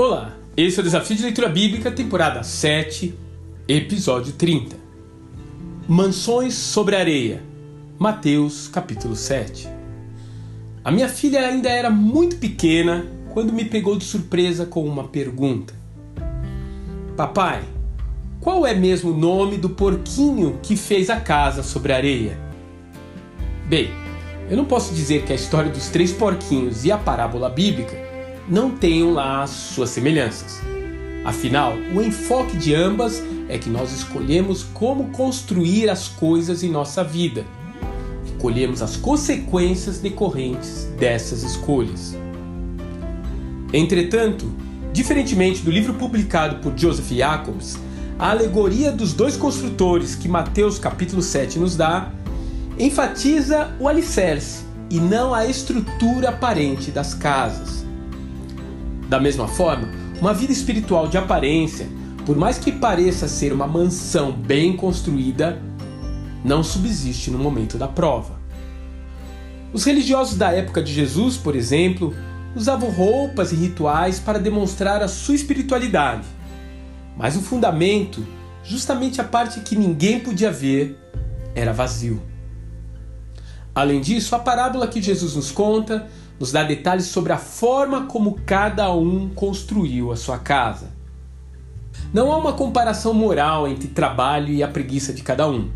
[0.00, 3.12] Olá, esse é o Desafio de Leitura Bíblica, temporada 7,
[3.66, 4.76] episódio 30.
[5.88, 7.42] Mansões sobre areia,
[7.98, 9.68] Mateus capítulo 7.
[10.84, 15.74] A minha filha ainda era muito pequena quando me pegou de surpresa com uma pergunta:
[17.16, 17.64] Papai,
[18.40, 22.38] qual é mesmo o nome do porquinho que fez a casa sobre areia?
[23.66, 23.90] Bem,
[24.48, 28.06] eu não posso dizer que a história dos três porquinhos e a parábola bíblica
[28.48, 30.60] não tenham lá suas semelhanças.
[31.24, 37.04] Afinal, o enfoque de ambas é que nós escolhemos como construir as coisas em nossa
[37.04, 37.44] vida
[38.26, 42.16] e colhemos as consequências decorrentes dessas escolhas.
[43.72, 44.50] Entretanto,
[44.92, 47.78] diferentemente do livro publicado por Joseph Jacobs,
[48.18, 52.10] a alegoria dos dois construtores que Mateus capítulo 7 nos dá
[52.78, 57.87] enfatiza o alicerce e não a estrutura aparente das casas.
[59.08, 59.88] Da mesma forma,
[60.20, 61.88] uma vida espiritual de aparência,
[62.26, 65.62] por mais que pareça ser uma mansão bem construída,
[66.44, 68.38] não subsiste no momento da prova.
[69.72, 72.14] Os religiosos da época de Jesus, por exemplo,
[72.54, 76.26] usavam roupas e rituais para demonstrar a sua espiritualidade.
[77.16, 78.26] Mas o fundamento,
[78.62, 80.98] justamente a parte que ninguém podia ver,
[81.54, 82.22] era vazio.
[83.74, 86.08] Além disso, a parábola que Jesus nos conta
[86.38, 90.90] nos dá detalhes sobre a forma como cada um construiu a sua casa.
[92.12, 95.68] Não há uma comparação moral entre trabalho e a preguiça de cada um.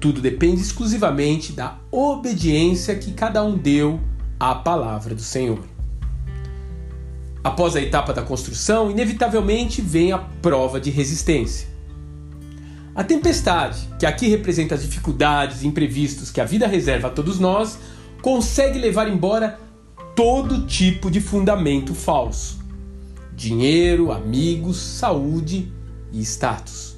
[0.00, 4.00] Tudo depende exclusivamente da obediência que cada um deu
[4.38, 5.60] à palavra do Senhor.
[7.44, 11.68] Após a etapa da construção, inevitavelmente vem a prova de resistência.
[12.94, 17.38] A tempestade, que aqui representa as dificuldades e imprevistos que a vida reserva a todos
[17.38, 17.78] nós,
[18.20, 19.58] consegue levar embora
[20.14, 22.58] todo tipo de fundamento falso:
[23.34, 25.72] dinheiro, amigos, saúde
[26.12, 26.96] e status.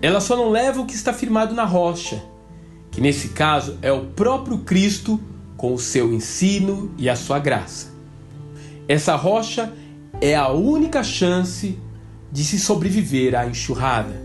[0.00, 2.22] Ela só não leva o que está firmado na rocha,
[2.90, 5.20] que nesse caso é o próprio Cristo
[5.56, 7.88] com o seu ensino e a sua graça.
[8.86, 9.72] Essa rocha
[10.20, 11.78] é a única chance
[12.30, 14.22] de se sobreviver à enxurrada.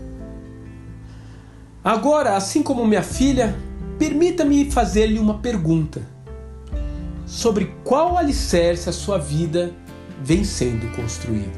[1.82, 3.56] Agora, assim como minha filha,
[4.00, 6.00] Permita-me fazer-lhe uma pergunta.
[7.26, 9.74] Sobre qual alicerce a sua vida
[10.22, 11.52] vem sendo construída?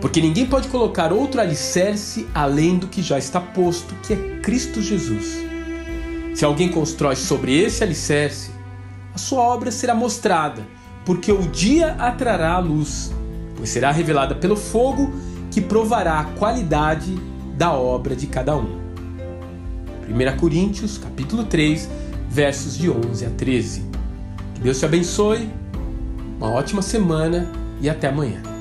[0.00, 4.80] Porque ninguém pode colocar outro alicerce além do que já está posto, que é Cristo
[4.80, 5.38] Jesus.
[6.36, 8.52] Se alguém constrói sobre esse alicerce,
[9.12, 10.62] a sua obra será mostrada,
[11.04, 13.12] porque o dia atrará a luz,
[13.56, 15.12] pois será revelada pelo fogo
[15.50, 17.12] que provará a qualidade
[17.58, 18.83] da obra de cada um.
[20.08, 21.88] 1 Coríntios, capítulo 3,
[22.28, 23.82] versos de 11 a 13.
[24.54, 25.48] Que Deus te abençoe,
[26.38, 27.50] uma ótima semana
[27.80, 28.53] e até amanhã.